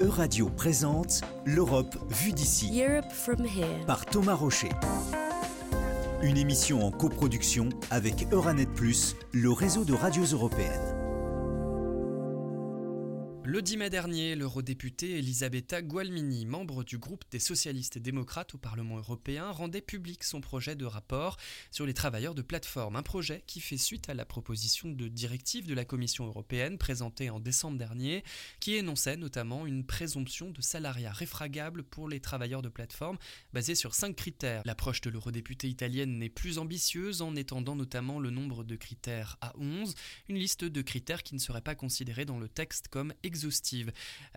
[0.00, 2.80] Euradio présente L'Europe vue d'ici
[3.86, 4.70] par Thomas Rocher.
[6.22, 10.97] Une émission en coproduction avec Euranet Plus, le réseau de radios européennes.
[13.50, 18.58] Le 10 mai dernier, l'eurodéputée Elisabetta Gualmini, membre du groupe des socialistes et démocrates au
[18.58, 21.38] Parlement européen, rendait public son projet de rapport
[21.70, 22.96] sur les travailleurs de plateforme.
[22.96, 27.30] Un projet qui fait suite à la proposition de directive de la Commission européenne présentée
[27.30, 28.22] en décembre dernier,
[28.60, 33.16] qui énonçait notamment une présomption de salariat réfragable pour les travailleurs de plateforme
[33.54, 34.60] basée sur cinq critères.
[34.66, 39.56] L'approche de l'eurodéputée italienne n'est plus ambitieuse en étendant notamment le nombre de critères à
[39.56, 39.94] 11,
[40.28, 43.14] une liste de critères qui ne seraient pas considérés dans le texte comme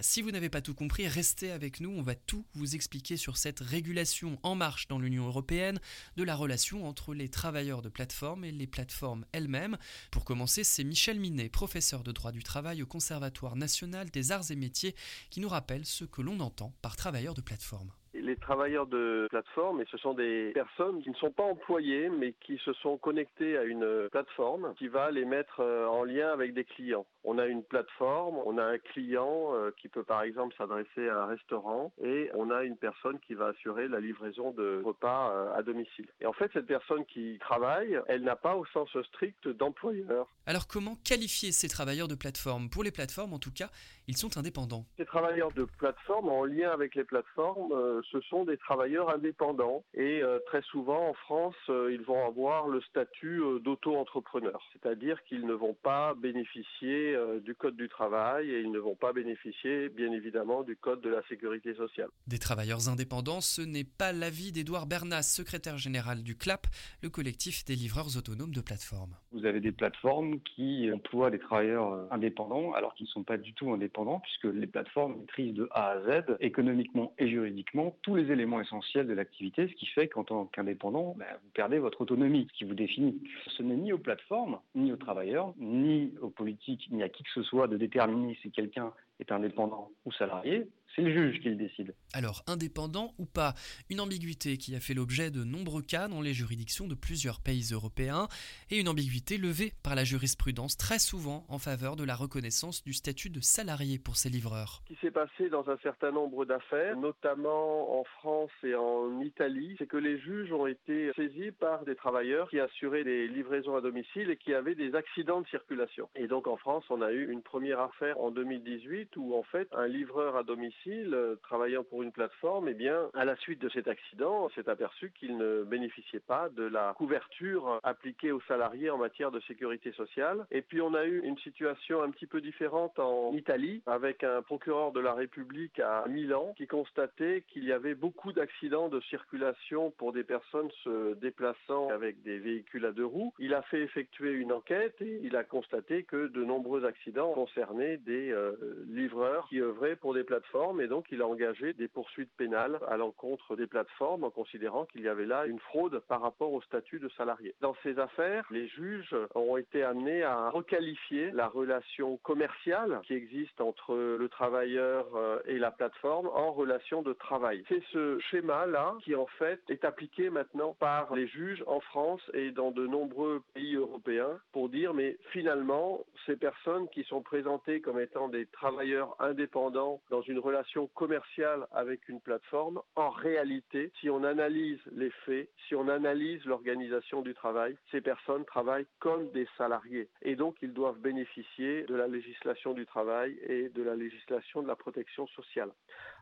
[0.00, 3.36] Si vous n'avez pas tout compris, restez avec nous, on va tout vous expliquer sur
[3.36, 5.80] cette régulation en marche dans l'Union européenne
[6.16, 9.76] de la relation entre les travailleurs de plateforme et les plateformes elles-mêmes.
[10.10, 14.50] Pour commencer, c'est Michel Minet, professeur de droit du travail au Conservatoire national des arts
[14.50, 14.94] et métiers,
[15.30, 17.92] qui nous rappelle ce que l'on entend par travailleurs de plateforme.
[18.22, 22.34] Les travailleurs de plateforme, et ce sont des personnes qui ne sont pas employées, mais
[22.40, 26.54] qui se sont connectées à une plateforme qui va les mettre euh, en lien avec
[26.54, 27.06] des clients.
[27.24, 31.22] On a une plateforme, on a un client euh, qui peut par exemple s'adresser à
[31.22, 35.54] un restaurant et on a une personne qui va assurer la livraison de repas euh,
[35.54, 36.06] à domicile.
[36.20, 40.26] Et en fait, cette personne qui travaille, elle n'a pas au sens strict d'employeur.
[40.46, 42.70] Alors comment qualifier ces travailleurs de plateforme?
[42.70, 43.70] Pour les plateformes, en tout cas,
[44.06, 44.86] ils sont indépendants.
[44.96, 47.72] Ces travailleurs de plateforme, en lien avec les plateformes,
[48.10, 49.84] ce sont des travailleurs indépendants.
[49.94, 54.60] Et euh, très souvent, en France, euh, ils vont avoir le statut euh, d'auto-entrepreneur.
[54.72, 58.94] C'est-à-dire qu'ils ne vont pas bénéficier euh, du Code du travail et ils ne vont
[58.94, 62.08] pas bénéficier, bien évidemment, du Code de la sécurité sociale.
[62.26, 66.66] Des travailleurs indépendants, ce n'est pas l'avis d'Édouard Bernas, secrétaire général du CLAP,
[67.02, 69.14] le collectif des livreurs autonomes de plateforme.
[69.32, 73.52] Vous avez des plateformes qui emploient des travailleurs indépendants alors qu'ils ne sont pas du
[73.54, 78.30] tout indépendants puisque les plateformes maîtrisent de A à Z, économiquement et juridiquement, tous les
[78.30, 82.46] éléments essentiels de l'activité, ce qui fait qu'en tant qu'indépendant, ben, vous perdez votre autonomie,
[82.52, 83.20] ce qui vous définit.
[83.56, 87.30] Ce n'est ni aux plateformes, ni aux travailleurs, ni aux politiques, ni à qui que
[87.34, 91.54] ce soit de déterminer si quelqu'un est indépendant ou salarié, c'est le juge qui le
[91.54, 91.94] décide.
[92.12, 93.54] Alors, indépendant ou pas
[93.88, 97.68] Une ambiguïté qui a fait l'objet de nombreux cas dans les juridictions de plusieurs pays
[97.72, 98.26] européens,
[98.70, 102.92] et une ambiguïté levée par la jurisprudence très souvent en faveur de la reconnaissance du
[102.92, 104.82] statut de salarié pour ces livreurs.
[104.88, 109.76] Ce qui s'est passé dans un certain nombre d'affaires, notamment en France et en Italie,
[109.78, 111.27] c'est que les juges ont été saisis
[111.58, 115.46] par des travailleurs qui assuraient des livraisons à domicile et qui avaient des accidents de
[115.48, 116.08] circulation.
[116.16, 119.68] Et donc en France, on a eu une première affaire en 2018 où en fait
[119.72, 123.68] un livreur à domicile euh, travaillant pour une plateforme, eh bien à la suite de
[123.68, 128.98] cet accident, s'est aperçu qu'il ne bénéficiait pas de la couverture appliquée aux salariés en
[128.98, 130.46] matière de sécurité sociale.
[130.50, 134.42] Et puis on a eu une situation un petit peu différente en Italie avec un
[134.42, 139.90] procureur de la République à Milan qui constatait qu'il y avait beaucoup d'accidents de circulation
[139.92, 143.34] pour des personnes se déplaçant avec des véhicules à deux roues.
[143.38, 147.98] Il a fait effectuer une enquête et il a constaté que de nombreux accidents concernaient
[147.98, 148.56] des euh,
[148.88, 152.96] livreurs qui œuvraient pour des plateformes et donc il a engagé des poursuites pénales à
[152.96, 156.98] l'encontre des plateformes en considérant qu'il y avait là une fraude par rapport au statut
[156.98, 157.54] de salarié.
[157.60, 163.60] Dans ces affaires, les juges ont été amenés à requalifier la relation commerciale qui existe
[163.60, 167.64] entre le travailleur euh, et la plateforme en relation de travail.
[167.68, 172.52] C'est ce schéma-là qui en fait est appliqué maintenant par les juges en France et
[172.52, 177.98] dans de nombreux pays européens pour dire mais finalement ces personnes qui sont présentées comme
[177.98, 184.22] étant des travailleurs indépendants dans une relation commerciale avec une plateforme, en réalité, si on
[184.22, 190.08] analyse les faits, si on analyse l'organisation du travail, ces personnes travaillent comme des salariés.
[190.22, 194.68] Et donc, ils doivent bénéficier de la législation du travail et de la législation de
[194.68, 195.70] la protection sociale.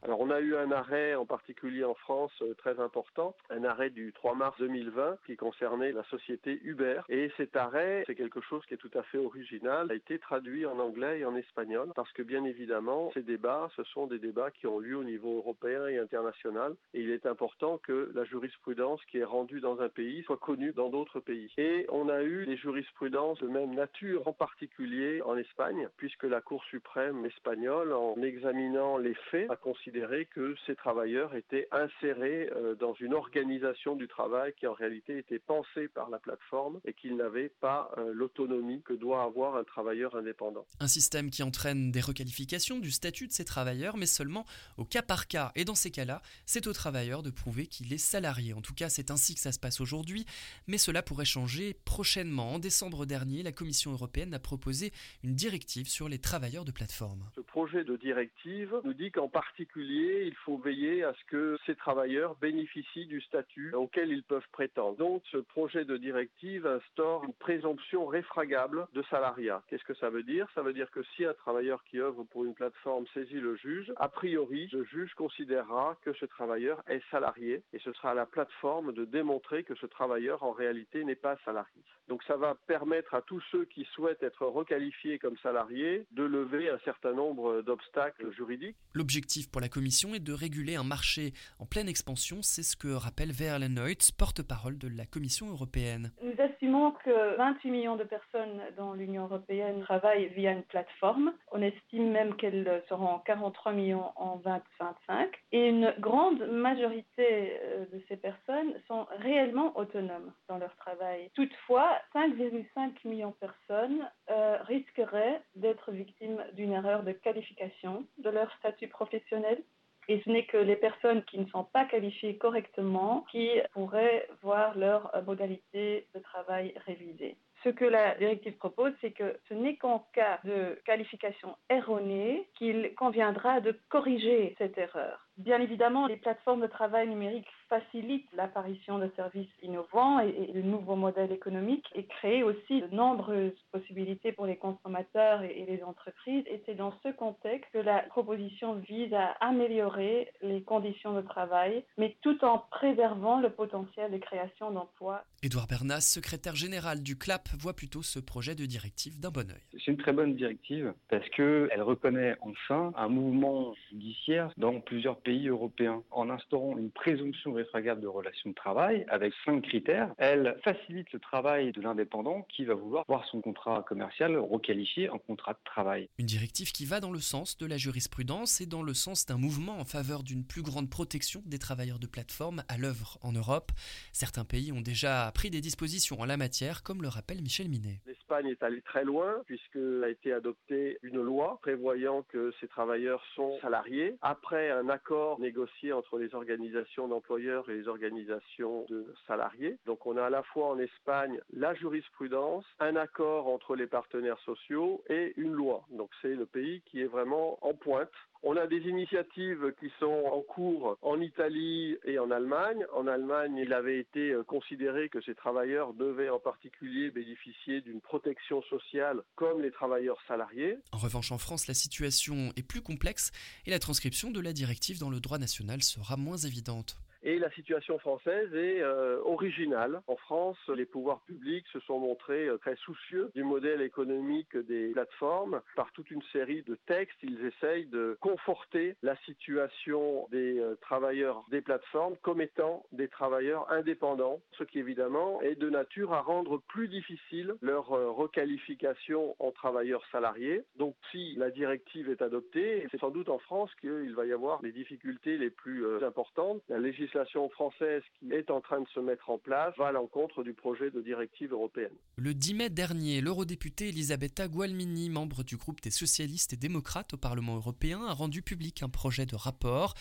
[0.03, 3.91] Alors, on a eu un arrêt, en particulier en France, euh, très important, un arrêt
[3.91, 7.01] du 3 mars 2020 qui concernait la société Uber.
[7.09, 10.67] Et cet arrêt, c'est quelque chose qui est tout à fait original, a été traduit
[10.67, 14.51] en anglais et en espagnol parce que bien évidemment, ces débats, ce sont des débats
[14.51, 19.05] qui ont lieu au niveau européen et international et il est important que la jurisprudence
[19.07, 21.53] qui est rendue dans un pays soit connue dans d'autres pays.
[21.59, 26.41] Et on a eu des jurisprudences de même nature, en particulier en Espagne, puisque la
[26.41, 32.75] Cour suprême espagnole, en examinant les faits, a considéré que ces travailleurs étaient insérés euh,
[32.75, 37.17] dans une organisation du travail qui en réalité était pensée par la plateforme et qu'ils
[37.17, 40.67] n'avaient pas euh, l'autonomie que doit avoir un travailleur indépendant.
[40.81, 44.45] Un système qui entraîne des requalifications du statut de ces travailleurs, mais seulement
[44.77, 45.53] au cas par cas.
[45.55, 48.53] Et dans ces cas-là, c'est au travailleur de prouver qu'il est salarié.
[48.53, 50.27] En tout cas, c'est ainsi que ça se passe aujourd'hui,
[50.67, 52.55] mais cela pourrait changer prochainement.
[52.55, 54.93] En décembre dernier, la Commission européenne a proposé
[55.23, 57.25] une directive sur les travailleurs de plateforme.
[57.35, 61.75] Ce projet de directive nous dit qu'en particulier, il faut veiller à ce que ces
[61.75, 64.99] travailleurs bénéficient du statut auquel ils peuvent prétendre.
[64.99, 69.63] Donc, ce projet de directive instaure une présomption réfragable de salariat.
[69.69, 70.47] Qu'est-ce que ça veut dire?
[70.55, 73.91] Ça veut dire que si un travailleur qui œuvre pour une plateforme saisit le juge,
[73.97, 78.27] a priori, le juge considérera que ce travailleur est salarié et ce sera à la
[78.27, 81.83] plateforme de démontrer que ce travailleur en réalité n'est pas salarié.
[82.09, 86.69] Donc ça va permettre à tous ceux qui souhaitent être requalifiés comme salariés de lever
[86.69, 88.77] un certain nombre d'obstacles juridiques.
[88.93, 92.89] L'objectif pour la Commission est de réguler un marché en pleine expansion, c'est ce que
[92.89, 96.13] rappelle Verlen Neutz, porte-parole de la Commission européenne.
[96.23, 96.35] Nous
[96.67, 101.33] estimons que 28 millions de personnes dans l'Union européenne travaillent via une plateforme.
[101.53, 105.31] On estime même qu'elles seront 43 millions en 2025.
[105.53, 111.31] Et une grande majorité euh, de ces personnes sont réellement autonomes dans leur travail.
[111.35, 112.65] Toutefois, 5,5
[113.05, 119.63] millions de personnes euh, risqueraient d'être victimes d'une erreur de qualification de leur statut professionnel.
[120.09, 124.77] Et ce n'est que les personnes qui ne sont pas qualifiées correctement qui pourraient voir
[124.79, 127.37] leur modalité de travail révisée.
[127.65, 132.95] Ce que la directive propose, c'est que ce n'est qu'en cas de qualification erronée qu'il
[132.95, 135.27] conviendra de corriger cette erreur.
[135.37, 140.97] Bien évidemment, les plateformes de travail numérique facilitent l'apparition de services innovants et, de nouveaux
[140.97, 146.45] modèles économiques et créent aussi de nombreuses possibilités pour les consommateurs et, les entreprises.
[146.47, 151.85] Et c'est dans ce contexte que la proposition vise à améliorer les conditions de travail,
[151.99, 155.25] mais tout en préservant le potentiel de création d'emplois.
[155.43, 159.63] Édouard Bernas, secrétaire général du CLAP, voit plutôt ce projet de directive d'un bon oeil.
[159.73, 165.49] C'est une très bonne directive parce qu'elle reconnaît enfin un mouvement judiciaire dans plusieurs pays
[165.49, 166.03] européens.
[166.11, 171.19] En instaurant une présomption réfragable de relations de travail avec cinq critères, elle facilite le
[171.19, 176.09] travail de l'indépendant qui va vouloir voir son contrat commercial requalifié en contrat de travail.
[176.19, 179.39] Une directive qui va dans le sens de la jurisprudence et dans le sens d'un
[179.39, 183.73] mouvement en faveur d'une plus grande protection des travailleurs de plateforme à l'œuvre en Europe.
[184.13, 188.01] Certains pays ont déjà pris des dispositions en la matière, comme le rappelle Michel Minet.
[188.07, 193.23] L'Espagne est allée très loin puisqu'il a été adopté une loi prévoyant que ces travailleurs
[193.35, 197.09] sont salariés après un accord négocié entre les organisations
[197.47, 199.79] et les organisations de salariés.
[199.87, 204.41] Donc on a à la fois en Espagne la jurisprudence, un accord entre les partenaires
[204.45, 205.85] sociaux et une loi.
[205.91, 208.11] Donc c'est le pays qui est vraiment en pointe
[208.43, 212.87] on a des initiatives qui sont en cours en Italie et en Allemagne.
[212.95, 218.01] En Allemagne, il avait été euh, considéré que ces travailleurs devaient en particulier bénéficier d'une
[218.01, 220.79] protection sociale comme les travailleurs salariés.
[220.93, 223.33] En revanche, en France, la situation est plus complexe
[223.67, 226.97] et la transcription de la directive dans le droit national sera moins évidente.
[227.27, 230.01] Et la situation française est euh, originale.
[230.07, 234.93] En France, les pouvoirs publics se sont montrés euh, très soucieux du modèle économique des
[234.93, 235.61] plateformes.
[235.75, 241.45] Par toute une série de textes, ils essayent de conforter la situation des euh, travailleurs
[241.51, 246.63] des plateformes comme étant des travailleurs indépendants, ce qui évidemment est de nature à rendre
[246.69, 250.63] plus difficile leur requalification en travailleurs salariés.
[250.77, 254.63] Donc si la directive est adoptée, c'est sans doute en France qu'il va y avoir
[254.63, 256.63] les difficultés les plus importantes.
[256.69, 257.16] La législation
[257.53, 260.91] française qui est en train de se mettre en place va à l'encontre du projet
[260.91, 261.93] de directive européenne.
[262.17, 267.17] Le 10 mai dernier, l'eurodéputée Elisabetta Gualmini, membre du groupe des socialistes et démocrates au
[267.17, 269.95] Parlement européen, a rendu public un projet de rapport.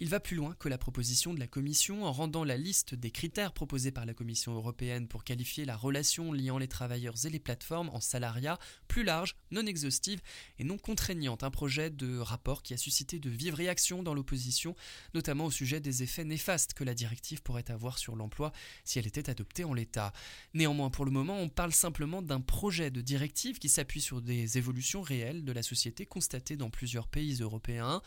[0.00, 3.10] Il va plus loin que la proposition de la Commission en rendant la liste des
[3.10, 7.40] critères proposés par la Commission européenne pour qualifier la relation liant les travailleurs et les
[7.40, 10.20] plateformes en salariat plus large, non exhaustive
[10.58, 11.42] et non contraignante.
[11.42, 14.74] Un projet de rapport qui a suscité de vives réactions dans l'opposition,
[15.14, 18.52] notamment au sujet des effets néfastes que la directive pourrait avoir sur l'emploi
[18.84, 20.12] si elle était adoptée en l'état.
[20.54, 24.58] Néanmoins, pour le moment, on parle simplement d'un projet de directive qui s'appuie sur des
[24.58, 28.02] évolutions réelles de la société constatées dans plusieurs pays européens.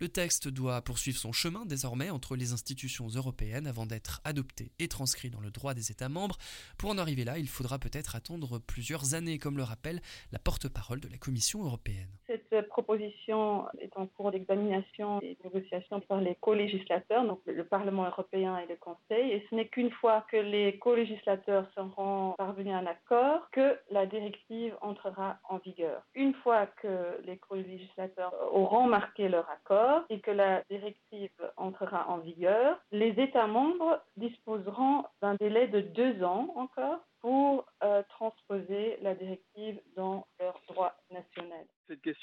[0.00, 4.88] Le texte doit poursuivre son chemin désormais entre les institutions européennes avant d'être adopté et
[4.88, 6.38] transcrit dans le droit des États membres.
[6.78, 10.00] Pour en arriver là, il faudra peut-être attendre plusieurs années, comme le rappelle
[10.32, 12.08] la porte-parole de la Commission européenne.
[12.26, 18.06] Cette proposition est en cours d'examination et de négociation par les co-législateurs, donc le Parlement
[18.06, 22.78] européen et le Conseil, et ce n'est qu'une fois que les co-législateurs seront parvenus à
[22.78, 26.02] un accord que la directive entrera en vigueur.
[26.14, 32.18] Une fois que les co-législateurs auront marqué leur accord, et que la directive entrera en
[32.18, 39.14] vigueur, les États membres disposeront d'un délai de deux ans encore pour euh, transposer la
[39.14, 41.66] directive dans leur droit national.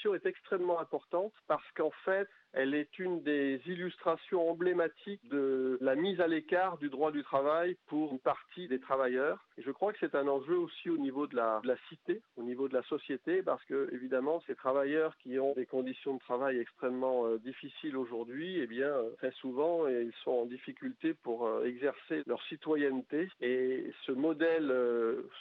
[0.04, 6.20] Est extrêmement importante parce qu'en fait, elle est une des illustrations emblématiques de la mise
[6.20, 9.44] à l'écart du droit du travail pour une partie des travailleurs.
[9.58, 12.68] Et je crois que c'est un enjeu aussi au niveau de la, cité, au niveau
[12.68, 17.26] de la société, parce que évidemment, ces travailleurs qui ont des conditions de travail extrêmement
[17.26, 22.22] euh, difficiles aujourd'hui, eh bien, euh, très souvent, ils sont en difficulté pour euh, exercer
[22.26, 23.28] leur citoyenneté.
[23.40, 24.72] Et ce modèle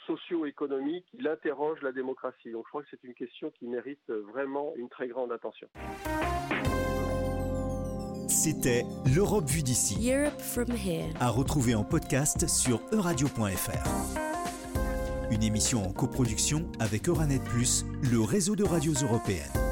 [0.05, 2.51] socio-économique, il interroge la démocratie.
[2.51, 5.67] Donc, je crois que c'est une question qui mérite vraiment une très grande attention.
[8.27, 10.11] C'était l'Europe vue d'ici.
[10.11, 11.09] Europe from here.
[11.19, 14.21] À retrouver en podcast sur euradio.fr.
[15.31, 19.66] Une émission en coproduction avec Euranet Plus, le réseau de radios européennes.